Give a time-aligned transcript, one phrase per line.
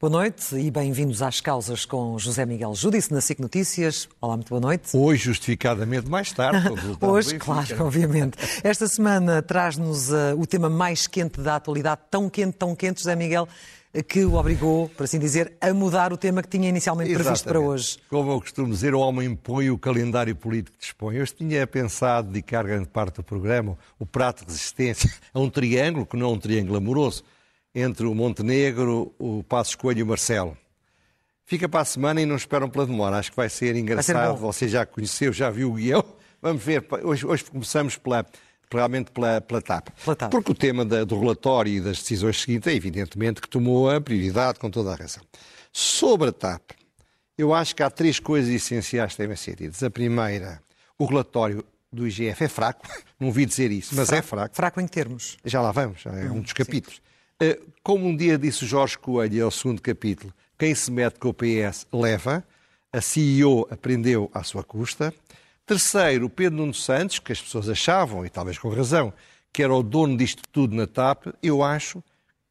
[0.00, 4.08] Boa noite e bem-vindos às causas com José Miguel Júdice na SIC Notícias.
[4.20, 4.96] Olá, muito boa noite.
[4.96, 6.68] Hoje, justificadamente, mais tarde.
[7.00, 8.38] Hoje, claro, obviamente.
[8.62, 13.16] Esta semana traz-nos uh, o tema mais quente da atualidade, tão quente, tão quente, José
[13.16, 13.48] Miguel,
[14.06, 17.42] que o obrigou, por assim dizer, a mudar o tema que tinha inicialmente Exatamente.
[17.42, 17.98] previsto para hoje.
[18.08, 21.16] Como eu costumo dizer, o homem impõe o calendário político que dispõe.
[21.16, 26.06] Eu tinha pensado dedicar grande parte do programa, o prato de resistência, a um triângulo,
[26.06, 27.24] que não é um triângulo amoroso,
[27.74, 30.56] entre o Montenegro, o Passos Coelho e o Marcelo.
[31.44, 33.16] Fica para a semana e não esperam pela demora.
[33.16, 34.16] Acho que vai ser engraçado.
[34.16, 36.04] Vai ser Você já conheceu, já viu o guião.
[36.42, 36.86] Vamos ver.
[37.02, 38.24] Hoje, hoje começamos pela,
[38.70, 39.88] realmente pela, pela, TAP.
[40.04, 40.30] pela TAP.
[40.30, 44.00] Porque o tema da, do relatório e das decisões seguintes é evidentemente que tomou a
[44.00, 45.22] prioridade com toda a razão.
[45.72, 46.72] Sobre a TAP,
[47.36, 49.82] eu acho que há três coisas essenciais que devem ser ditas.
[49.82, 50.60] A primeira,
[50.98, 52.86] o relatório do IGF é fraco,
[53.18, 54.56] não vi dizer isso, mas fraco, é fraco.
[54.56, 55.38] Fraco em termos.
[55.44, 56.96] Já lá vamos, é um dos capítulos.
[56.96, 57.07] Sim.
[57.40, 61.28] Eh, como um dia disse Jorge Coelho, é o segundo capítulo, quem se mete com
[61.28, 62.44] o PS leva,
[62.92, 65.14] a CEO aprendeu à sua custa.
[65.64, 69.12] Terceiro, Pedro Nuno Santos, que as pessoas achavam, e talvez com razão,
[69.52, 72.02] que era o dono disto tudo na TAP, eu acho,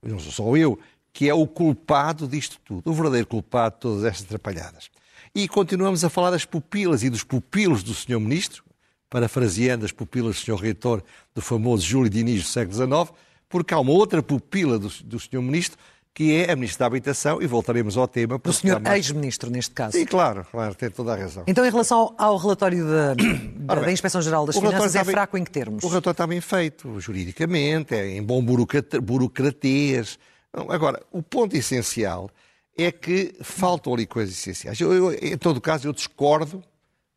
[0.01, 0.79] não sou só eu,
[1.11, 4.89] que é o culpado disto tudo, o verdadeiro culpado de todas estas atrapalhadas.
[5.35, 8.19] E continuamos a falar das pupilas e dos pupilos do Sr.
[8.21, 8.63] Ministro,
[9.09, 10.61] parafraseando as pupilas do Sr.
[10.61, 11.03] Reitor
[11.35, 13.17] do famoso Júlio Diniz do século XIX,
[13.49, 15.41] porque há uma outra pupila do, do Sr.
[15.41, 15.77] Ministro,
[16.13, 18.39] que é a Ministra da Habitação, e voltaremos ao tema.
[18.39, 18.79] Do Sr.
[18.81, 19.05] Mais...
[19.05, 19.95] Ex-Ministro, neste caso.
[19.95, 21.43] Sim, claro, claro, tem toda a razão.
[21.45, 25.37] Então, em relação ao, ao relatório da, da, da Inspeção-Geral das Finanças, é bem, fraco
[25.37, 25.83] em que termos?
[25.83, 30.17] O relatório está bem feito, juridicamente, é em bom burocratês.
[30.51, 32.31] Agora, o ponto essencial
[32.75, 34.79] é que faltam ali coisas essenciais.
[34.79, 36.63] Eu, eu, em todo caso, eu discordo,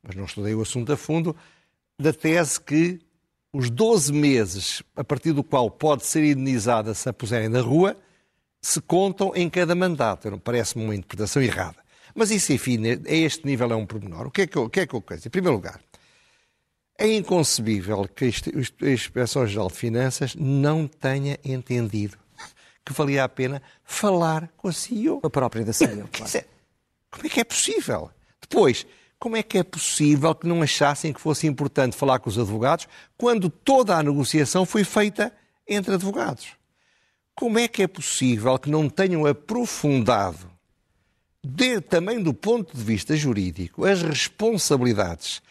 [0.02, 1.34] mas não estudei o assunto a fundo,
[1.98, 3.00] da tese que
[3.52, 7.96] os 12 meses a partir do qual pode ser indenizada se a puserem na rua,
[8.60, 10.38] se contam em cada mandato.
[10.38, 11.78] Parece-me uma interpretação errada.
[12.14, 14.26] Mas isso, enfim, a este nível é um pormenor.
[14.26, 15.28] O que é que eu, o que é que eu quero dizer?
[15.28, 15.80] Em primeiro lugar,
[16.98, 18.30] é inconcebível que
[18.82, 22.18] a Inspeção-Geral de Finanças não tenha entendido
[22.84, 25.20] que valia a pena falar com a CEO.
[25.22, 26.44] A própria da CEO, claro.
[27.10, 28.10] Como é que é possível?
[28.40, 28.86] Depois,
[29.20, 32.88] como é que é possível que não achassem que fosse importante falar com os advogados
[33.18, 35.30] quando toda a negociação foi feita
[35.68, 36.48] entre advogados?
[37.34, 40.50] Como é que é possível que não tenham aprofundado,
[41.44, 45.42] de, também do ponto de vista jurídico, as responsabilidades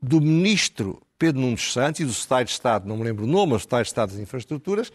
[0.00, 3.52] do ministro Pedro Nuno Santos e do secretário de Estado, não me lembro o nome,
[3.52, 4.92] mas secretário de Estado das Infraestruturas,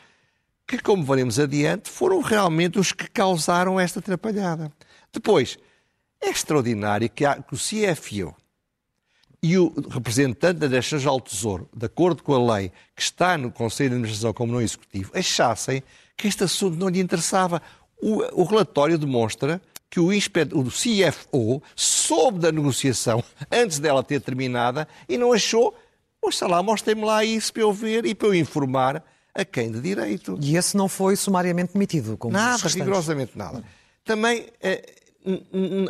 [0.65, 4.71] que, como veremos adiante, foram realmente os que causaram esta atrapalhada.
[5.11, 5.57] Depois,
[6.23, 8.35] é extraordinário que, há, que o CFO
[9.41, 13.51] e o representante da Direção-Geral do Tesouro, de acordo com a lei, que está no
[13.51, 15.83] Conselho de Administração como não executivo, achassem
[16.15, 17.61] que este assunto não lhe interessava.
[18.01, 24.87] O, o relatório demonstra que o, o CFO soube da negociação antes dela ter terminada
[25.09, 25.77] e não achou,
[26.21, 29.03] poxa lá, mostrem-me lá isso para eu ver e para eu informar
[29.35, 30.37] a quem de direito.
[30.41, 32.15] E esse não foi sumariamente demitido?
[32.15, 33.61] Como nada, rigorosamente nada.
[34.05, 35.02] Também eh,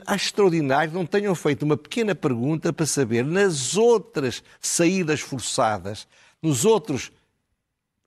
[0.06, 6.08] acho extraordinário não tenham feito uma pequena pergunta para saber nas outras saídas forçadas,
[6.42, 7.12] nos outros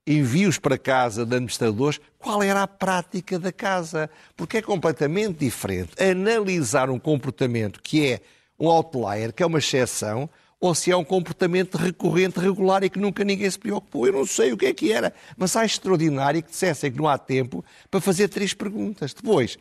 [0.07, 4.09] envios para casa de administradores, qual era a prática da casa.
[4.37, 8.21] Porque é completamente diferente analisar um comportamento que é
[8.59, 12.99] um outlier, que é uma exceção, ou se é um comportamento recorrente, regular e que
[12.99, 14.07] nunca ninguém se preocupou.
[14.07, 17.09] Eu não sei o que é que era, mas acho extraordinário que dissessem que não
[17.09, 19.13] há tempo para fazer três perguntas.
[19.13, 19.59] Depois,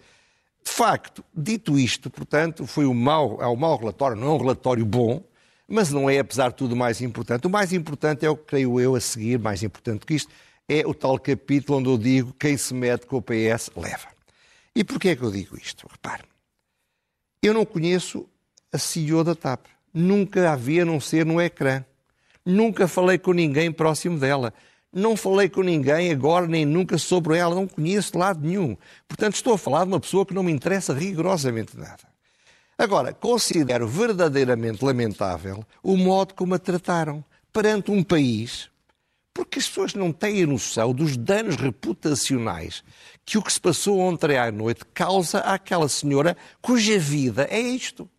[0.65, 4.37] de facto, dito isto, portanto, foi um mau, é um mau relatório, não é um
[4.37, 5.23] relatório bom,
[5.67, 7.45] mas não é, apesar de tudo, o mais importante.
[7.45, 10.31] O mais importante é o que creio eu a seguir, mais importante que isto,
[10.67, 14.07] é o tal capítulo onde eu digo quem se mete com o PS leva.
[14.75, 15.87] E porquê é que eu digo isto?
[15.89, 16.23] Repare,
[17.41, 18.27] eu não conheço
[18.71, 19.67] a CEO da TAP.
[19.93, 21.85] Nunca a vi a não ser no ecrã.
[22.43, 24.53] Nunca falei com ninguém próximo dela.
[24.95, 28.77] Não falei com ninguém agora nem nunca sobre ela, não conheço de lado nenhum.
[29.09, 32.07] Portanto, estou a falar de uma pessoa que não me interessa rigorosamente nada.
[32.77, 38.69] Agora, considero verdadeiramente lamentável o modo como a trataram perante um país,
[39.33, 42.81] porque as pessoas não têm a noção dos danos reputacionais
[43.25, 48.09] que o que se passou ontem à noite causa àquela senhora cuja vida é isto.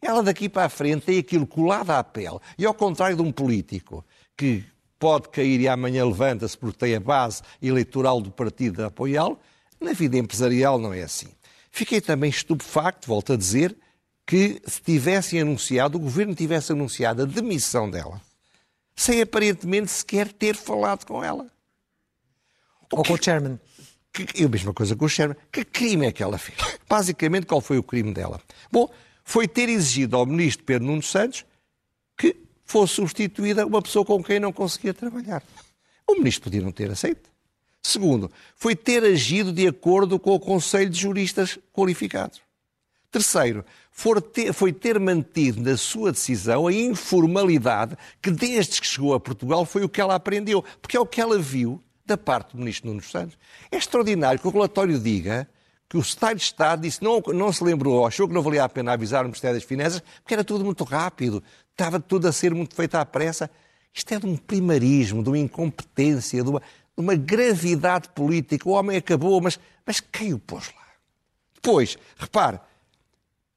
[0.00, 2.38] Ela daqui para a frente tem aquilo colado à pele.
[2.56, 4.02] E ao contrário de um político
[4.34, 4.64] que
[4.98, 9.38] pode cair e amanhã levanta-se porque tem a base eleitoral do partido a apoiá-lo.
[9.80, 11.28] Na vida empresarial não é assim.
[11.70, 13.76] Fiquei também estupefacto, volto a dizer,
[14.26, 18.20] que se tivessem anunciado, o governo tivesse anunciado a demissão dela,
[18.94, 21.46] sem aparentemente sequer ter falado com ela.
[22.90, 23.60] Ou que, com o chairman.
[24.12, 25.36] Que, e a mesma coisa com o Sherman.
[25.52, 26.56] Que crime é que ela fez?
[26.88, 28.40] Basicamente, qual foi o crime dela?
[28.72, 28.88] Bom,
[29.22, 31.44] foi ter exigido ao ministro Pedro Nuno Santos
[32.16, 35.42] que fosse substituída uma pessoa com quem não conseguia trabalhar.
[36.06, 37.30] O ministro podia não ter aceito.
[37.82, 42.40] Segundo, foi ter agido de acordo com o Conselho de Juristas Qualificados.
[43.10, 43.64] Terceiro,
[44.32, 49.64] ter, foi ter mantido na sua decisão a informalidade que, desde que chegou a Portugal,
[49.64, 50.64] foi o que ela aprendeu.
[50.82, 53.38] Porque é o que ela viu da parte do ministro Nuno Santos.
[53.70, 55.48] É extraordinário que o relatório diga
[55.88, 58.68] que o Secretário de Estado disse não, não se lembrou, achou que não valia a
[58.68, 61.42] pena avisar o Ministério das Finanças, porque era tudo muito rápido,
[61.76, 63.50] estava tudo a ser muito feito à pressa.
[63.92, 68.68] Isto é de um primarismo, de uma incompetência, de uma, de uma gravidade política.
[68.68, 70.86] O homem acabou, mas, mas quem o pôs lá?
[71.54, 72.58] Depois, repare,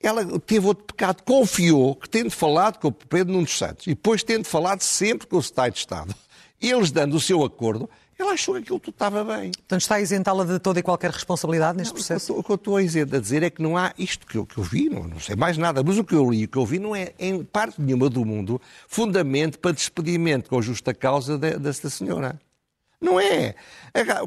[0.02, 4.24] ela teve outro pecado, confiou que tendo falado com o Pedro Nunes Santos e depois
[4.24, 6.16] tendo falado sempre com o Secretário de Estado,
[6.62, 7.90] eles dando o seu acordo,
[8.22, 9.52] ela achou que aquilo tudo estava bem.
[9.52, 12.38] Portanto, está a isentá-la de toda e qualquer responsabilidade neste não, processo?
[12.38, 14.64] O que eu estou a dizer é que não há isto que eu, que eu
[14.64, 16.80] vi, não, não, sei mais nada, mas o que eu li, o que eu vi
[16.80, 22.40] não é, em parte nenhuma do mundo, fundamento para despedimento com justa causa desta senhora.
[23.02, 23.56] Não é.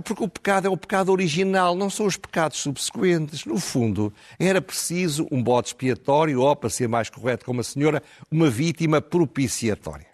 [0.03, 3.45] Porque o pecado é o pecado original, não são os pecados subsequentes.
[3.45, 8.03] No fundo, era preciso um bode expiatório, ou, para ser mais correto como a senhora,
[8.31, 10.12] uma vítima propiciatória.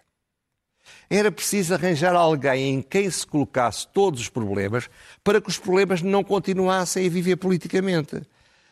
[1.09, 4.89] Era preciso arranjar alguém em quem se colocasse todos os problemas
[5.23, 8.21] para que os problemas não continuassem a viver politicamente.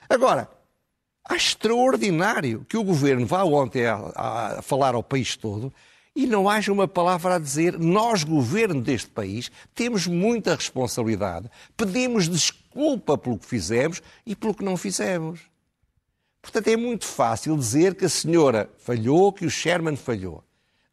[0.08, 0.48] Agora,
[1.28, 5.74] acho extraordinário que o governo vá ontem a, a, falar ao país todo
[6.16, 12.28] e não haja uma palavra a dizer nós, governo deste país, temos muita responsabilidade, pedimos
[12.30, 15.42] desculpa pelo que fizemos e pelo que não fizemos.
[16.42, 20.44] Portanto, é muito fácil dizer que a senhora falhou, que o Sherman falhou.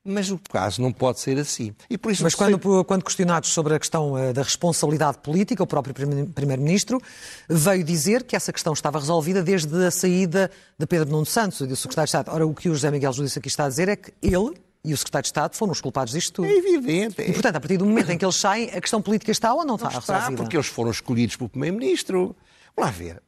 [0.04, 1.74] Mas o caso não pode ser assim.
[1.88, 2.84] E por isso Mas quando, sei...
[2.84, 7.00] quando questionados sobre a questão uh, da responsabilidade política, o próprio Primeiro-Ministro
[7.48, 11.76] veio dizer que essa questão estava resolvida desde a saída de Pedro Nuno Santos, o
[11.76, 12.30] Secretário de Estado.
[12.30, 14.52] Ora, o que o José Miguel Judice aqui está a dizer é que ele
[14.84, 16.48] e o Secretário de Estado foram os culpados disto tudo.
[16.48, 17.22] É evidente.
[17.22, 19.64] E, portanto, a partir do momento em que eles saem, a questão política está ou
[19.64, 20.42] não está, não está resolvida?
[20.42, 22.36] porque eles foram escolhidos pelo Primeiro-Ministro.
[22.76, 23.22] Vamos lá ver.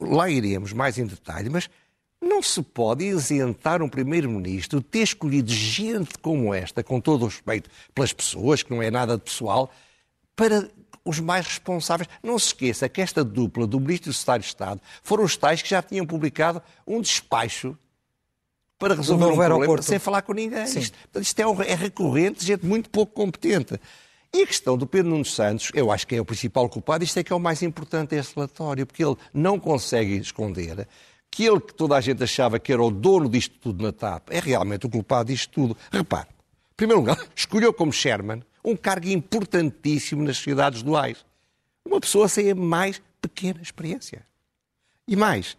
[0.00, 1.68] Lá iremos mais em detalhe, mas
[2.22, 7.26] não se pode isentar um primeiro-ministro de ter escolhido gente como esta, com todo o
[7.26, 9.70] respeito pelas pessoas, que não é nada de pessoal,
[10.36, 10.70] para
[11.04, 12.08] os mais responsáveis.
[12.22, 15.36] Não se esqueça que esta dupla do ministro e do secretário de Estado foram os
[15.36, 17.76] tais que já tinham publicado um despacho
[18.78, 20.64] para resolver um problema sem falar com ninguém.
[20.64, 23.78] Isto, isto é, um, é recorrente, gente muito pouco competente.
[24.34, 27.18] E a questão do Pedro Nuno Santos, eu acho que é o principal culpado, isto
[27.18, 30.88] é que é o mais importante deste relatório, porque ele não consegue esconder
[31.32, 34.28] que ele que toda a gente achava que era o dono disto tudo na TAP
[34.30, 35.76] é realmente o culpado disto tudo.
[35.90, 41.24] Repare, em primeiro lugar, escolheu como Sherman um cargo importantíssimo nas sociedades duais.
[41.84, 44.24] Uma pessoa sem a mais pequena experiência.
[45.08, 45.56] E mais,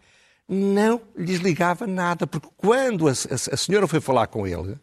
[0.48, 4.78] não lhes ligava nada, porque quando a, a, a senhora foi falar com ele,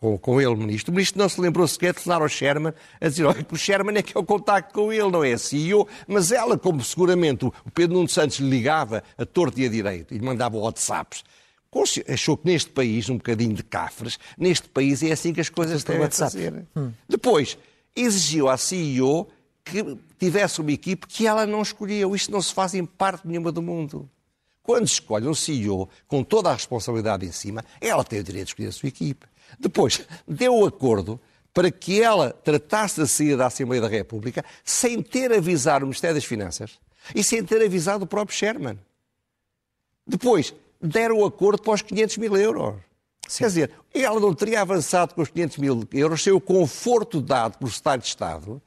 [0.00, 0.90] com, com ele, ministro.
[0.90, 3.56] O ministro não se lembrou sequer de telefonar ao Sherman a dizer olha, que o
[3.56, 5.86] Sherman é que é o contacto com ele, não é a CEO.
[6.08, 10.14] Mas ela, como seguramente o Pedro Nuno Santos lhe ligava a torto e a direito
[10.14, 11.22] e lhe mandava WhatsApps,
[12.08, 15.84] achou que neste país, um bocadinho de cafres, neste país é assim que as coisas
[15.84, 16.64] têm a fazer.
[16.74, 16.90] Hum.
[17.08, 17.58] Depois,
[17.94, 19.28] exigiu à CEO
[19.62, 22.16] que tivesse uma equipe que ela não escolheu.
[22.16, 24.08] Isto não se faz em parte nenhuma do mundo.
[24.62, 28.50] Quando escolhe um CEO com toda a responsabilidade em cima, ela tem o direito de
[28.50, 29.26] escolher a sua equipe.
[29.58, 31.20] Depois, deu o acordo
[31.52, 36.14] para que ela tratasse da saída da Assembleia da República sem ter avisado o Ministério
[36.14, 36.78] das Finanças
[37.14, 38.78] e sem ter avisado o próprio Sherman.
[40.06, 42.74] Depois, deram o acordo para os 500 mil euros.
[43.28, 43.44] Sim.
[43.44, 47.58] Quer dizer, ela não teria avançado com os 500 mil euros sem o conforto dado
[47.58, 48.62] pelo Estado de Estado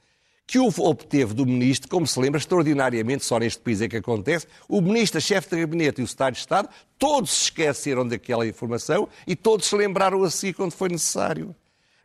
[0.46, 4.80] que obteve do ministro, como se lembra, extraordinariamente, só neste país é que acontece, o
[4.80, 9.08] ministro, a chefe de gabinete e o secretário de Estado, todos se esqueceram daquela informação
[9.26, 11.54] e todos se lembraram a si quando foi necessário.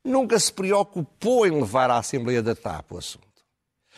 [0.03, 3.27] Nunca se preocupou em levar à Assembleia da TAP o assunto.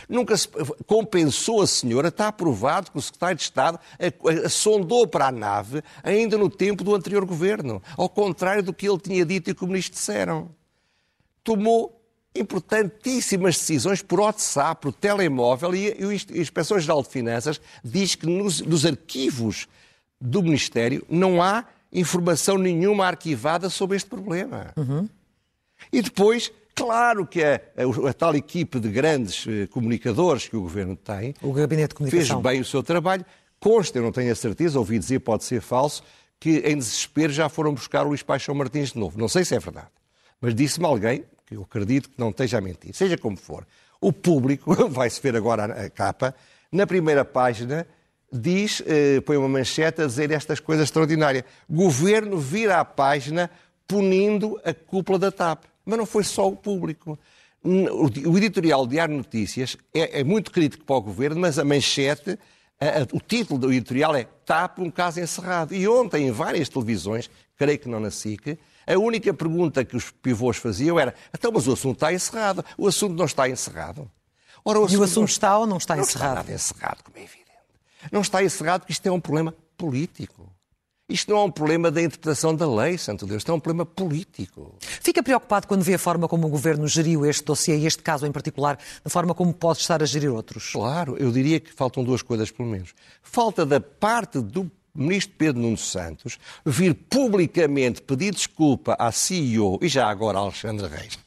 [0.10, 0.48] Nunca se
[0.88, 5.28] compensou a senhora, está aprovado que o secretário de Estado a, a, a, sondou para
[5.28, 9.52] a nave ainda no tempo do anterior governo, ao contrário do que ele tinha dito
[9.52, 10.50] e que o ministro disseram.
[11.44, 12.01] Tomou
[12.36, 18.62] importantíssimas decisões por WhatsApp, por telemóvel, e, a Inspeção Geral de Finanças diz que nos,
[18.62, 19.68] nos arquivos
[20.20, 24.72] do Ministério não há informação nenhuma arquivada sobre este problema.
[24.78, 25.10] Uhum.
[25.92, 30.62] E depois, claro que a, a, a, tal equipe de grandes eh, comunicadores que o
[30.62, 32.42] Governo tem o Gabinete de Comunicação.
[32.42, 33.26] fez bem o seu trabalho.
[33.60, 36.02] Consta, eu não tenho a certeza, ouvi dizer, pode ser falso,
[36.40, 39.20] que em desespero já foram buscar o Luís Paixão Martins de novo.
[39.20, 39.88] Não sei se é verdade.
[40.40, 43.68] Mas disse-me alguém, eu acredito que não esteja a mentir, seja como for,
[44.00, 46.34] o público, vai-se ver agora a capa,
[46.72, 47.86] Na primeira página
[48.32, 51.44] diz, eh, põe uma manchete a dizer estas coisas extraordinárias.
[51.70, 53.52] Governo vira a página
[53.86, 55.66] punindo a cúpula da TAP.
[55.86, 57.20] Mas não foi só o público.
[57.64, 62.40] O editorial Diário Notícias é, é muito crítico para o governo, mas a manchete,
[62.80, 65.76] a, a, o título do editorial é TAP, um caso encerrado.
[65.76, 70.12] E ontem, em várias televisões, creio que não na SIC, a única pergunta que os
[70.12, 72.64] pivôs faziam era: então, mas o assunto está encerrado.
[72.78, 74.10] O assunto não está encerrado.
[74.64, 76.36] Ora, o e o assunto não, está ou não está não encerrado?
[76.36, 77.52] Não está nada encerrado, como é evidente.
[78.12, 80.52] Não está encerrado porque isto é um problema político.
[81.12, 83.86] Isto não é um problema da interpretação da lei, Santo Deus, isto é um problema
[83.86, 84.76] político.
[84.80, 88.26] Fica preocupado quando vê a forma como o Governo geriu este dossiê e este caso
[88.26, 90.72] em particular, da forma como pode estar a gerir outros?
[90.72, 92.94] Claro, eu diria que faltam duas coisas, pelo menos.
[93.22, 99.88] Falta da parte do Ministro Pedro Nuno Santos vir publicamente pedir desculpa à CEO e
[99.88, 101.18] já agora a Alexandre Reis,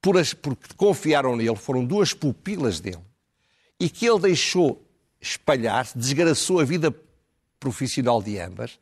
[0.00, 3.02] por as, porque confiaram nele, foram duas pupilas dele,
[3.78, 4.82] e que ele deixou
[5.20, 6.94] espalhar-se, desgraçou a vida
[7.60, 8.78] profissional de ambas,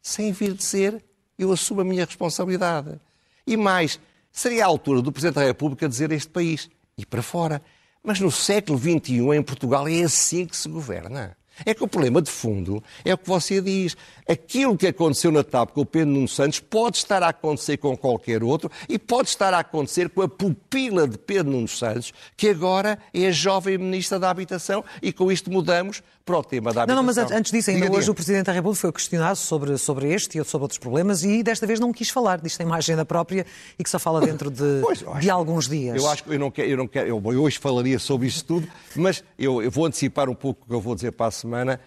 [0.00, 1.04] sem vir dizer
[1.38, 2.98] eu assumo a minha responsabilidade.
[3.46, 4.00] E mais,
[4.32, 7.62] seria a altura do Presidente da República dizer a este país e para fora.
[8.02, 11.36] Mas no século XXI, em Portugal, é assim que se governa.
[11.64, 13.96] É que o problema de fundo é o que você diz.
[14.28, 17.96] Aquilo que aconteceu na TAP com o Pedro Nuno Santos pode estar a acontecer com
[17.96, 22.48] qualquer outro e pode estar a acontecer com a pupila de Pedro Nuno Santos, que
[22.48, 26.82] agora é a jovem Ministra da Habitação e com isto mudamos para o tema da
[26.82, 27.02] habitação.
[27.02, 30.12] Não, não, mas antes disso, ainda hoje o Presidente da República foi questionado sobre, sobre
[30.12, 32.38] este e sobre outros problemas e desta vez não quis falar.
[32.38, 33.46] Que tem uma agenda própria
[33.78, 35.96] e que só fala dentro de, pois, de alguns dias.
[35.96, 38.68] Eu acho que eu não quero, eu não quero, eu hoje falaria sobre isso tudo,
[38.94, 41.80] mas eu, eu vou antecipar um pouco o que eu vou dizer para a semana.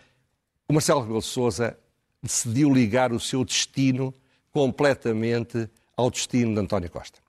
[0.67, 1.77] O Marcelo Rebelo de Sousa
[2.23, 4.11] decidiu ligar o seu destino
[4.51, 7.20] completamente ao destino de António Costa.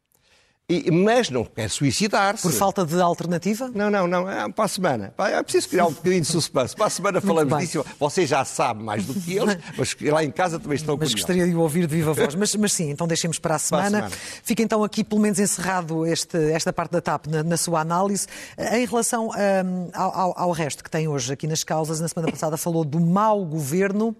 [0.72, 2.42] E, mas não quer suicidar-se.
[2.42, 3.70] Por falta de alternativa?
[3.74, 4.30] Não, não, não.
[4.30, 5.12] É para a semana.
[5.18, 6.74] É preciso criar um bocadinho de suspense.
[6.74, 7.84] Para a semana falamos disso.
[7.98, 11.46] Você já sabe mais do que eles, mas lá em casa também estão Mas gostaria
[11.46, 12.34] de o ouvir de viva voz.
[12.34, 13.98] Mas, mas sim, então deixemos para a semana.
[13.98, 14.40] Para a semana.
[14.42, 18.26] Fica então aqui pelo menos encerrado este, esta parte da TAP na, na sua análise.
[18.56, 22.56] Em relação um, ao, ao resto que tem hoje aqui nas causas, na semana passada
[22.56, 24.16] falou do mau governo.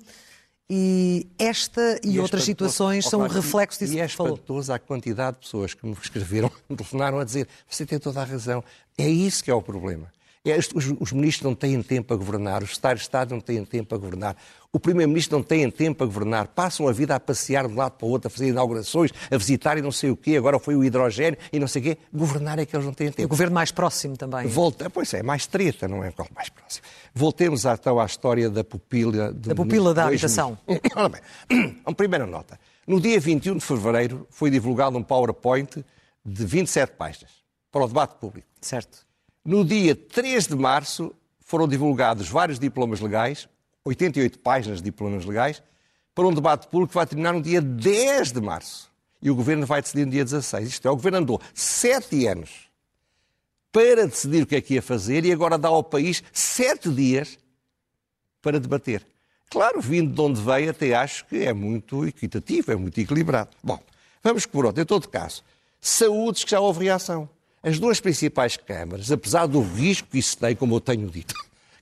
[0.71, 4.33] E esta e, e outras situações são um reflexo disso e é que falou.
[4.33, 7.85] E é espantoso a quantidade de pessoas que me escreveram, me telefonaram a dizer você
[7.85, 8.65] tem toda a razão.
[8.97, 10.11] É isso que é o problema.
[10.45, 13.65] É, os, os, ministros não têm tempo a governar, os secretários de Estado não têm
[13.65, 14.37] tempo a governar,
[14.75, 17.93] o Primeiro-Ministro não tem tempo a governar, passam a vida a passear de um lado
[17.93, 20.75] para o outro, a fazer inaugurações, a visitar e não sei o quê, agora foi
[20.75, 21.99] o hidrogênio e não sei o quê.
[22.11, 23.27] Governar é que eles não têm tempo.
[23.27, 24.47] O governo mais próximo também.
[24.47, 26.87] Volta, pois é, mais treta, não é mais próximo.
[27.15, 29.31] Voltemos então à história da pupila...
[29.31, 30.57] Da pupila da habitação.
[30.97, 31.21] Ora bem,
[31.85, 32.59] uma primeira nota.
[32.87, 35.85] No dia 21 de fevereiro foi divulgado um PowerPoint
[36.25, 37.31] de 27 páginas
[37.71, 38.49] para o debate público.
[38.59, 39.07] Certo.
[39.45, 43.47] No dia 3 de março foram divulgados vários diplomas legais,
[43.85, 45.63] 88 páginas de diplomas legais,
[46.15, 48.91] para um debate público que vai terminar no dia 10 de março.
[49.23, 50.69] E o Governo vai decidir no dia 16.
[50.69, 52.69] Isto é, o Governo andou sete anos
[53.71, 57.39] para decidir o que é que ia fazer e agora dá ao país sete dias
[58.43, 59.07] para debater.
[59.49, 63.51] Claro, vindo de onde veio, até acho que é muito equitativo, é muito equilibrado.
[63.63, 63.79] Bom,
[64.23, 64.83] vamos por outro.
[64.83, 65.45] Em todo caso,
[65.81, 67.29] saúdes que já houve reação.
[67.63, 71.35] As duas principais câmaras, apesar do risco que isso tem, como eu tenho dito,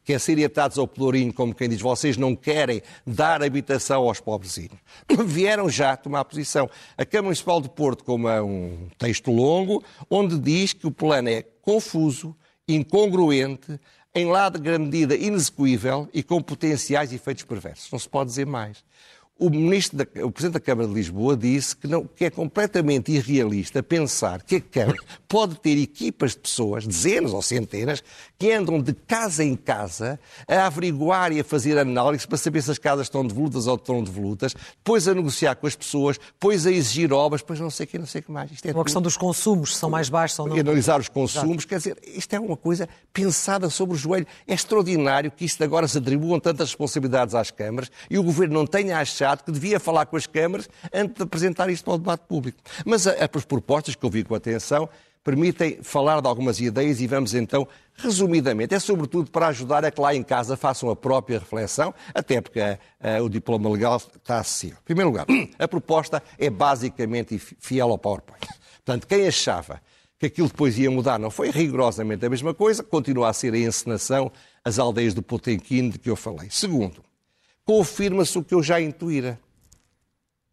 [0.05, 4.21] que é serem atados ao pelourinho, como quem diz, vocês não querem dar habitação aos
[4.21, 4.79] pobrezinhos,
[5.27, 6.69] vieram já tomar posição.
[6.97, 11.29] A Câmara Municipal de Porto, como é um texto longo, onde diz que o plano
[11.29, 13.79] é confuso, incongruente,
[14.15, 17.91] em lá de grande medida inexecuível e com potenciais efeitos perversos.
[17.91, 18.85] Não se pode dizer mais.
[19.41, 23.11] O, ministro da, o Presidente da Câmara de Lisboa disse que, não, que é completamente
[23.11, 28.05] irrealista pensar que a Câmara pode ter equipas de pessoas, dezenas ou centenas,
[28.39, 32.71] que andam de casa em casa a averiguar e a fazer análise para saber se
[32.71, 36.71] as casas estão devolutas ou estão devolutas, depois a negociar com as pessoas, depois a
[36.71, 38.51] exigir obras, depois não sei o que, não sei o que mais.
[38.51, 38.85] Isto é uma tudo...
[38.85, 40.57] questão dos consumos, se são mais baixos ou não.
[40.57, 41.69] E analisar os consumos, Exato.
[41.69, 44.27] quer dizer, isto é uma coisa pensada sobre o joelho.
[44.47, 48.67] É extraordinário que isto agora se atribuam tantas responsabilidades às câmaras e o Governo não
[48.67, 52.23] tenha achado que devia falar com as câmaras antes de apresentar isto para o debate
[52.27, 52.59] público.
[52.85, 54.89] Mas as propostas que eu vi com atenção
[55.23, 60.01] permitem falar de algumas ideias e vamos então, resumidamente, é sobretudo para ajudar a que
[60.01, 64.79] lá em casa façam a própria reflexão, até porque uh, o diploma legal está acessível.
[64.81, 65.27] Em primeiro lugar,
[65.59, 68.47] a proposta é basicamente fiel ao PowerPoint.
[68.85, 69.81] Portanto, quem achava
[70.19, 73.59] que aquilo depois ia mudar não foi rigorosamente a mesma coisa, continua a ser a
[73.59, 74.31] encenação,
[74.65, 76.49] as aldeias do Potemkin de que eu falei.
[76.51, 77.03] Segundo,
[77.71, 79.39] confirma-se o que eu já intuíra.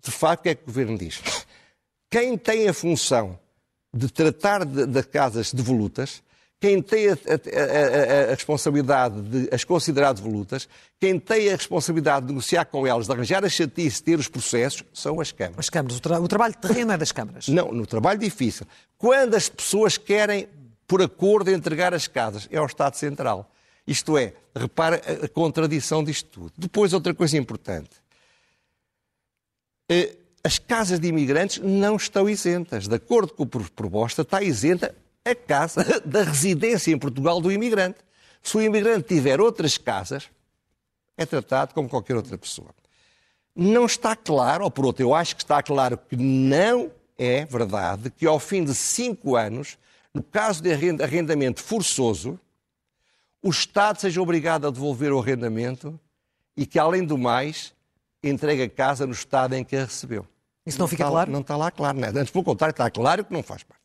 [0.04, 1.20] De facto, o que é que o Governo diz?
[2.12, 3.40] Quem tem a função
[3.92, 6.22] de tratar de, de casas devolutas,
[6.60, 10.70] quem tem a, a, a, a, responsabilidade de as considerar devolutas,
[11.00, 14.84] quem tem a responsabilidade de negociar com elas, de arranjar a chatice, ter os processos,
[14.94, 15.58] são as câmaras.
[15.58, 15.98] As câmaras.
[15.98, 17.48] O, tra o trabalho terreno é das câmaras.
[17.48, 18.68] Não, no trabalho difícil.
[18.96, 20.48] Quando as pessoas querem,
[20.88, 23.50] por acordo, entregar as casas, é ao Estado Central.
[23.88, 26.54] Isto é, repara a contradição disto tudo.
[26.58, 27.92] Depois, outra coisa importante.
[29.90, 32.88] Eh, as casas de imigrantes não estão isentas.
[32.88, 38.00] De acordo com a proposta, está isenta a casa da residência em Portugal do imigrante.
[38.44, 40.30] Se o imigrante tiver outras casas,
[41.18, 42.70] é tratado como qualquer outra pessoa.
[43.56, 48.12] Não está claro, ou por outro, eu acho que está claro que não é verdade
[48.12, 49.78] que ao fim de cinco anos,
[50.14, 52.40] no caso de arrendamento forçoso,
[53.42, 56.00] o Estado seja obrigado a devolver o arrendamento
[56.56, 57.74] e que, além do mais,
[58.24, 60.26] entregue a casa no estado em que a recebeu.
[60.66, 61.32] Isso não, não fica está, claro?
[61.32, 62.00] Não está lá claro.
[62.00, 62.10] Não é?
[62.10, 63.84] Antes, pelo contrário, está claro que não faz parte.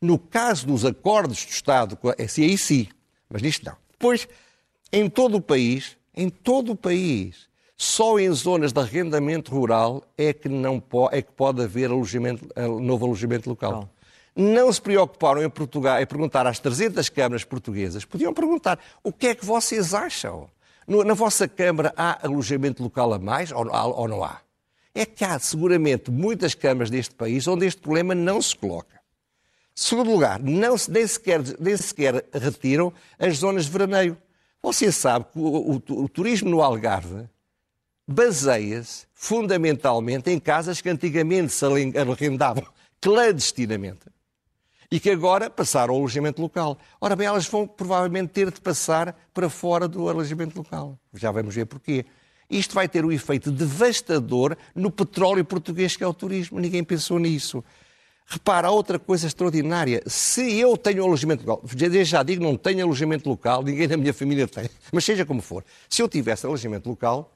[0.00, 2.88] No caso dos acordos do Estado, esse aí sim,
[3.28, 3.76] mas nisto não.
[3.90, 4.28] Depois,
[4.92, 10.32] em todo o país, em todo o país, só em zonas de arrendamento rural é
[10.32, 12.48] que, não pode, é que pode haver alojamento,
[12.80, 13.72] novo alojamento local.
[13.72, 13.90] Não.
[14.34, 19.28] Não se preocuparam em, Portugal, em perguntar às 300 câmaras portuguesas, podiam perguntar o que
[19.28, 20.48] é que vocês acham?
[20.86, 23.64] na vossa Câmara há alojamento local a mais ou,
[24.08, 24.40] não há?
[24.94, 29.00] É que há seguramente muitas câmaras deste país onde este problema não se coloca.
[29.74, 34.18] Segundo lugar, não nem, sequer, nem sequer retiram as zonas de veraneio.
[34.62, 37.26] Você sabe que o, o, o turismo no Algarve
[38.06, 42.66] baseia-se fundamentalmente em casas que antigamente se arrendavam
[43.00, 44.12] clandestinamente
[44.92, 46.76] e que agora passaram ao alojamento local.
[47.00, 50.98] Ora bem, elas vão provavelmente ter de passar para fora do alojamento local.
[51.14, 52.04] Já vamos ver porquê.
[52.50, 56.60] Isto vai ter um efeito devastador no petróleo português que é o turismo.
[56.60, 57.64] Ninguém pensou nisso.
[58.26, 60.02] Repara, outra coisa extraordinária.
[60.04, 61.66] Se eu tenho alojamento local,
[62.04, 65.64] já digo, não tenho alojamento local, ninguém na minha família tem, mas seja como for,
[65.88, 67.32] se eu tivesse alojamento local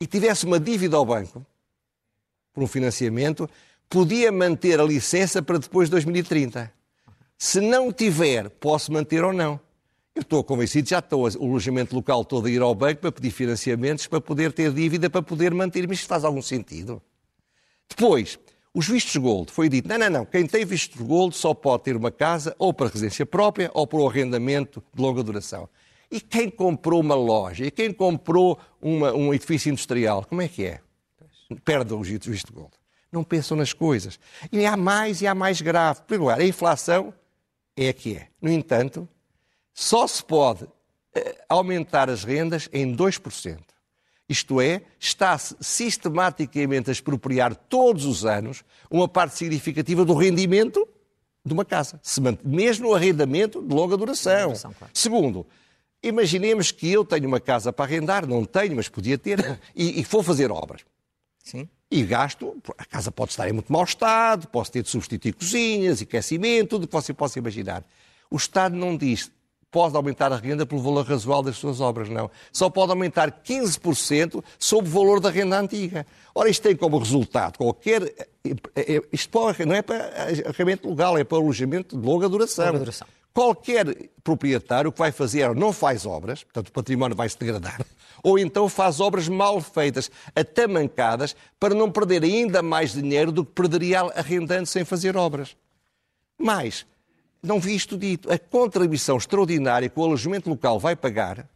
[0.00, 1.44] e tivesse uma dívida ao banco,
[2.54, 3.50] por um financiamento,
[3.90, 6.81] podia manter a licença para depois de 2030.
[7.44, 9.58] Se não tiver, posso manter ou não.
[10.14, 13.32] Eu estou convencido, já estou o alojamento local todo a ir ao banco para pedir
[13.32, 15.88] financiamentos, para poder ter dívida, para poder manter.
[15.88, 17.02] Mas isto faz algum sentido?
[17.88, 18.38] Depois,
[18.72, 21.96] os vistos gold, foi dito, não, não, não, quem tem vistos gold só pode ter
[21.96, 25.68] uma casa ou para residência própria ou para o arrendamento de longa duração.
[26.12, 30.64] E quem comprou uma loja, e quem comprou uma, um edifício industrial, como é que
[30.64, 30.80] é?
[31.64, 32.70] Perde os vistos gold.
[33.10, 34.20] Não pensam nas coisas.
[34.52, 36.02] E há mais e há mais grave.
[36.06, 37.12] Primeiro a inflação
[37.76, 38.28] é a que é.
[38.40, 39.08] No entanto,
[39.72, 40.66] só se pode
[41.14, 43.58] eh, aumentar as rendas em 2%.
[44.28, 50.88] Isto é, está-se sistematicamente a expropriar todos os anos uma parte significativa do rendimento
[51.44, 52.00] de uma casa,
[52.44, 54.48] mesmo o arrendamento de longa duração.
[54.48, 54.92] duração claro.
[54.94, 55.46] Segundo,
[56.02, 60.02] imaginemos que eu tenho uma casa para arrendar, não tenho, mas podia ter, e, e
[60.04, 60.82] vou fazer obras.
[61.42, 61.68] Sim.
[61.92, 66.00] E gasto, a casa pode estar em muito mau estado, posso ter de substituir cozinhas,
[66.00, 67.84] aquecimento, tudo o que você possa imaginar.
[68.30, 69.30] O Estado não diz
[69.70, 72.30] pode aumentar a renda pelo valor razoável das suas obras, não.
[72.50, 76.06] Só pode aumentar 15% sobre o valor da renda antiga.
[76.34, 78.02] Ora, isto tem como resultado qualquer.
[78.42, 79.96] É, é, isto não é para
[80.46, 82.66] arrendamento legal, é para alojamento de longa duração.
[82.68, 83.06] Longa duração.
[83.32, 87.38] Qualquer proprietário o que vai fazer é não faz obras, portanto o património vai se
[87.38, 87.80] degradar,
[88.22, 93.52] ou então faz obras mal feitas, atamancadas, para não perder ainda mais dinheiro do que
[93.52, 95.56] perderia arrendando sem fazer obras.
[96.38, 96.84] Mais,
[97.42, 98.30] não vi isto dito.
[98.30, 101.48] A contribuição extraordinária que o alojamento local vai pagar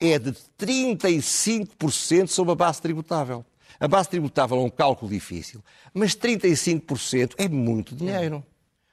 [0.00, 3.44] é de 35% sobre a base tributável.
[3.78, 8.44] A base tributável é um cálculo difícil, mas 35% é muito dinheiro.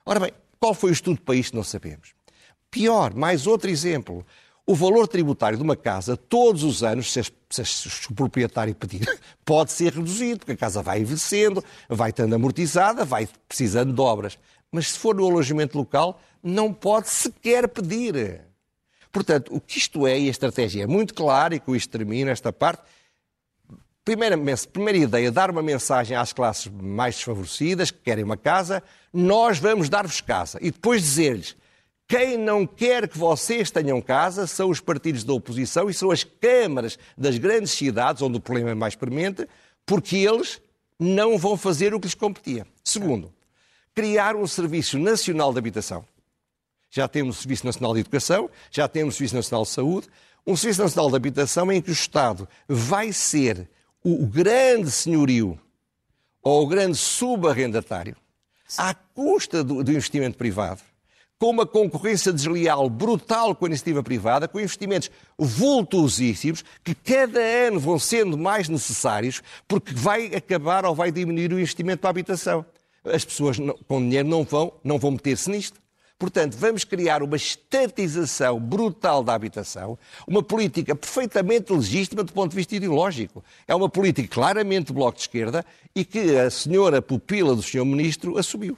[0.06, 1.56] Ora bem, qual foi o estudo para isto?
[1.56, 2.17] Não sabemos.
[2.70, 4.26] Pior, mais outro exemplo.
[4.66, 9.08] O valor tributário de uma casa, todos os anos, se, se, se o proprietário pedir,
[9.46, 14.38] pode ser reduzido, porque a casa vai envelhecendo, vai estando amortizada, vai precisando de obras.
[14.72, 18.42] Mas se for no alojamento local, não pode sequer pedir.
[19.12, 22.30] Portanto, o que isto é, e a estratégia é muito clara, e com isto termino
[22.30, 22.84] esta parte,
[24.08, 24.38] Primeira,
[24.72, 29.90] primeira ideia, dar uma mensagem às classes mais desfavorecidas, que querem uma casa, nós vamos
[29.90, 30.58] dar-vos casa.
[30.62, 31.58] E depois dizer-lhes,
[32.08, 36.24] quem não quer que vocês tenham casa são os partidos da oposição e são as
[36.24, 39.48] câmaras das grandes cidades, onde o problema é mais premente,
[39.86, 40.62] porque eles
[41.00, 42.66] não vão fazer o que lhes competia.
[42.84, 43.34] Segundo,
[43.94, 46.06] criar um Serviço Nacional de Habitação
[46.90, 50.08] já temos o Serviço Nacional de Educação, já temos o Serviço Nacional de Saúde,
[50.46, 53.70] um Serviço Nacional de Habitação em que o Estado vai ser
[54.04, 55.60] o grande senhorio
[56.42, 58.16] ou o grande subarrendatário
[58.78, 60.82] à custa do, do investimento privado,
[61.40, 67.80] com uma concorrência desleal brutal com a iniciativa privada, com investimentos vultuosíssimos, que cada ano
[67.80, 72.66] vão sendo mais necessários, porque vai acabar ou vai diminuir o investimento para a habitação.
[73.06, 75.80] As pessoas com dinheiro não vão, não vão meter-se nisto.
[76.20, 82.56] Portanto, vamos criar uma estatização brutal da habitação, uma política perfeitamente legítima do ponto de
[82.56, 83.44] vista ideológico.
[83.68, 85.64] É uma política claramente Bloco de Esquerda
[85.96, 88.76] e que a senhora pupila do senhor Ministro assumiu.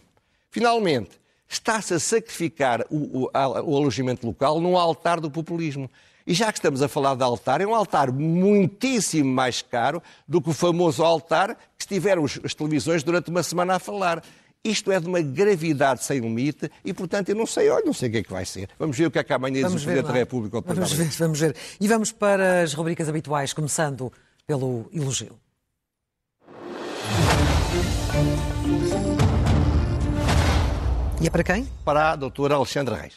[0.51, 1.18] Finalmente,
[1.49, 5.89] está-se a sacrificar o, o, o alojamento local num altar do populismo.
[6.27, 10.39] E já que estamos a falar de altar, é um altar muitíssimo mais caro do
[10.39, 14.23] que o famoso altar que estiveram as televisões durante uma semana a falar.
[14.63, 18.09] Isto é de uma gravidade sem limite e, portanto, eu não sei, olha, não sei
[18.09, 18.69] o que é que vai ser.
[18.77, 21.07] Vamos ver o que é que amanhã diz o Presidente da República ao Vamos ver,
[21.07, 21.55] vamos ver.
[21.79, 24.11] E vamos para as rubricas habituais, começando
[24.45, 25.39] pelo elogio.
[31.21, 31.65] E é para quem?
[31.83, 33.15] Para a doutora Alexandra Reis.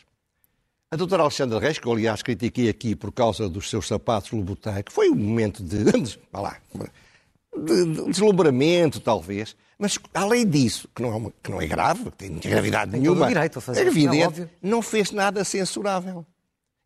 [0.91, 4.83] A doutora Alexandra Reis, que eu aliás critiquei aqui por causa dos seus sapatos Louboutin,
[4.85, 5.85] que foi um momento de,
[6.35, 6.57] lá,
[7.57, 12.35] de deslumbramento, talvez, mas além disso, que não é, que não é grave, que tem
[12.39, 16.27] gravidade tem nenhuma, direito a fazer, é evidente, não, não fez nada censurável.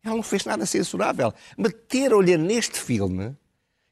[0.03, 1.33] Ela não fez nada censurável.
[1.57, 3.35] Meter-lhe neste filme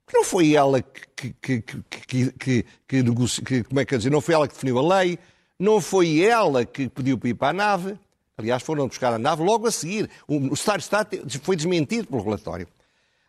[0.07, 3.03] que não foi ela que, que, que, que, que, que,
[3.43, 5.17] que, como é que eu dizer, não foi ela que definiu a lei,
[5.59, 7.99] não foi ela que pediu para ir para a nave.
[8.37, 10.09] Aliás, foram buscar a nave logo a seguir.
[10.27, 12.67] O Estado de Estado foi desmentido pelo relatório.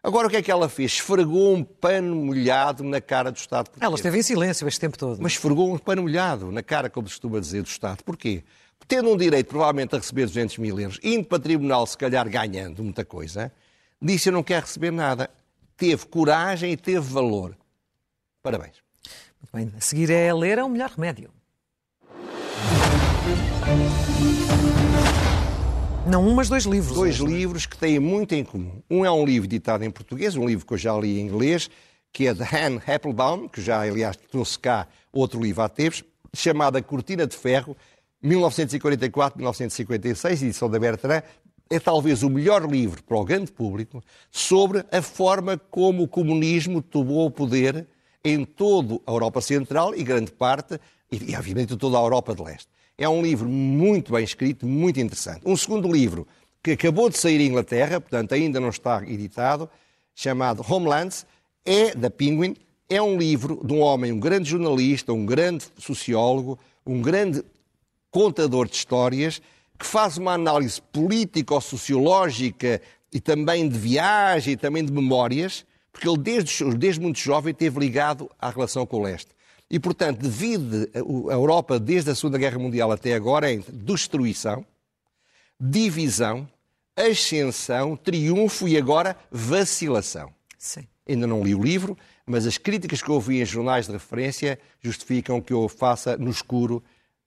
[0.02, 0.92] Agora, o que é que ela fez?
[0.92, 3.86] Esfregou um pano molhado na cara do Estado português.
[3.86, 5.20] Ela esteve em silêncio este tempo todo.
[5.20, 8.04] Mas esfregou um pano molhado na cara, como se costuma dizer, do Estado.
[8.04, 8.44] Porquê?
[8.86, 12.84] Tendo um direito, provavelmente, a receber 200 mil euros, indo para tribunal, se calhar ganhando
[12.84, 13.50] muita coisa,
[14.00, 15.28] disse: Eu não quero receber nada.
[15.76, 17.56] Teve coragem e teve valor.
[18.42, 18.76] Parabéns.
[19.42, 19.76] Muito bem.
[19.76, 21.30] A seguir é ler é o melhor remédio.
[26.06, 26.94] Não um, mas dois livros.
[26.94, 27.34] Dois hoje.
[27.34, 28.80] livros que têm muito em comum.
[28.88, 31.68] Um é um livro ditado em português, um livro que eu já li em inglês,
[32.12, 36.80] que é de Anne Applebaum, que já, aliás, trouxe cá outro livro há tempos, chamado
[36.84, 37.76] Cortina de Ferro,
[38.24, 41.24] 1944-1956, edição da Bertrand.
[41.68, 44.00] É talvez o melhor livro para o grande público
[44.30, 47.88] sobre a forma como o comunismo tomou o poder
[48.24, 50.78] em toda a Europa Central e grande parte,
[51.10, 52.76] e obviamente toda a Europa de Leste.
[52.98, 55.42] É um livro muito bem escrito, muito interessante.
[55.44, 56.26] Um segundo livro
[56.62, 59.68] que acabou de sair em Inglaterra, portanto ainda não está editado,
[60.14, 61.26] chamado Homelands,
[61.64, 62.56] é da Penguin.
[62.88, 67.44] É um livro de um homem, um grande jornalista, um grande sociólogo, um grande
[68.10, 69.42] contador de histórias,
[69.78, 72.80] que faz uma análise político-sociológica
[73.12, 77.78] e também de viagem e também de memórias, porque ele desde, desde muito jovem esteve
[77.78, 79.35] ligado à relação com o leste.
[79.70, 84.64] E, portanto, divide a Europa desde a Segunda Guerra Mundial até agora entre destruição,
[85.58, 86.48] divisão,
[86.96, 90.32] ascensão, triunfo e agora vacilação.
[90.56, 90.86] Sim.
[91.08, 94.58] Ainda não li o livro, mas as críticas que eu ouvi em jornais de referência
[94.80, 96.82] justificam que eu faça no escuro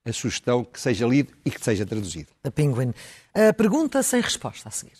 [0.05, 2.29] a sugestão que seja lido e que seja traduzido.
[2.43, 2.93] A Penguin.
[3.33, 4.97] A pergunta sem resposta a seguir.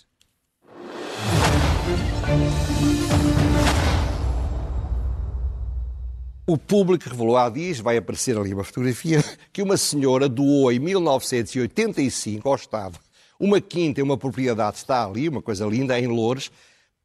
[6.50, 10.80] O público revelou há dias, vai aparecer ali uma fotografia, que uma senhora doou em
[10.80, 12.98] 1985 ao Estado
[13.40, 16.50] uma quinta e uma propriedade, está ali, uma coisa linda, em Loures,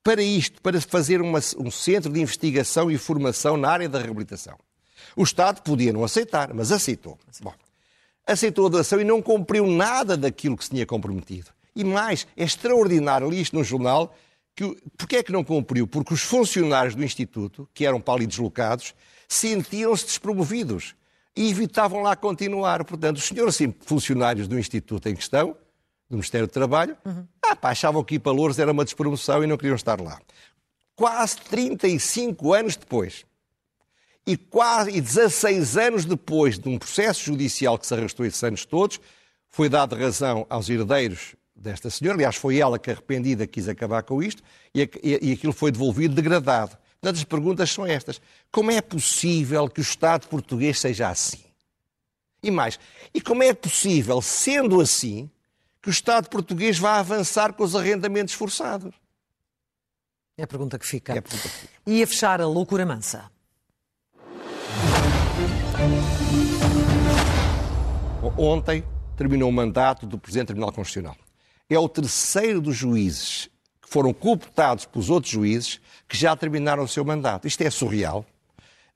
[0.03, 4.59] para isto, para fazer uma, um centro de investigação e formação na área da reabilitação.
[5.15, 7.19] O Estado podia não aceitar, mas aceitou.
[7.43, 7.53] Bom,
[8.27, 11.51] aceitou a doação e não cumpriu nada daquilo que se tinha comprometido.
[11.77, 14.17] E mais, é extraordinário isto no jornal,
[14.57, 15.87] que, porque é que não cumpriu?
[15.87, 18.95] Porque os funcionários do Instituto, que eram para ali deslocados,
[19.35, 20.95] sentiam-se despromovidos
[21.37, 22.85] e evitavam lá continuar.
[22.85, 25.57] Portanto, os senhores assim, funcionários do Instituto em questão,
[26.09, 27.27] do Ministério do Trabalho, uhum.
[27.43, 30.21] ah, pá, achavam que ir para Louros era uma despromoção e não queriam estar lá.
[30.95, 33.25] Quase 35 anos depois,
[34.27, 38.65] e quase e 16 anos depois de um processo judicial que se arrastou esses anos
[38.65, 39.01] todos,
[39.49, 42.17] foi dada razão aos herdeiros desta senhora.
[42.17, 44.43] Aliás, foi ela que arrependida quis acabar com isto
[44.75, 46.77] e, e, e aquilo foi devolvido degradado.
[47.05, 48.19] Portanto, as perguntas são estas.
[48.51, 51.45] Como é possível que o Estado português seja assim?
[52.43, 52.81] E mais,
[53.13, 55.31] e como é possível, sendo assim,
[55.83, 58.95] que o Estado português vá avançar com os arrendamentos forçados?
[60.39, 61.13] É a pergunta que fica.
[61.13, 61.73] É a pergunta que fica.
[61.87, 63.31] E a fechar a loucura mansa?
[68.39, 68.83] Ontem
[69.15, 71.17] terminou o mandato do Presidente do Tribunal Constitucional.
[71.69, 73.51] É o terceiro dos juízes
[73.83, 75.81] que foram cooptados pelos outros juízes
[76.15, 77.49] que já terminaram o seu mandato.
[77.49, 78.25] Isto é surreal.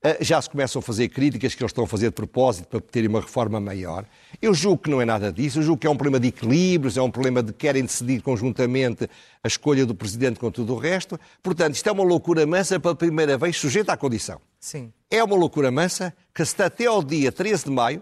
[0.01, 2.79] eh, já se começam a fazer críticas que eles estão a fazer de propósito para
[2.79, 4.05] terem uma reforma maior.
[4.41, 6.95] Eu julgo que não é nada disso, eu julgo que é um problema de equilíbrios,
[6.95, 9.09] é um problema de que querem decidir conjuntamente
[9.43, 11.19] a escolha do Presidente com tudo o resto.
[11.43, 14.39] Portanto, isto é uma loucura mansa pela primeira vez sujeita à condição.
[14.57, 14.93] Sim.
[15.11, 18.01] É uma loucura mansa que se até ao dia 13 de maio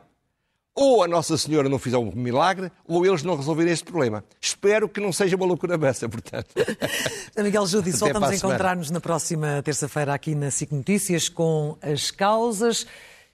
[0.77, 4.23] ou a Nossa Senhora não fizer um milagre, ou eles não resolverem este problema.
[4.39, 6.53] Espero que não seja uma loucura mansa, portanto.
[7.35, 12.85] Miguel Judice, voltamos a encontrar-nos na próxima terça-feira aqui na SIC Notícias com as causas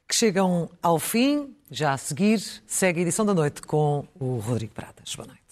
[0.08, 1.54] que chegam ao fim.
[1.70, 5.14] Já a seguir, segue a edição da noite com o Rodrigo Pratas.
[5.14, 5.44] Boa noite.